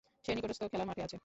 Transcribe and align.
সে 0.25 0.31
নিকটস্থ 0.35 0.61
খেলার 0.71 0.87
মাঠে 0.89 1.01
আছে। 1.03 1.17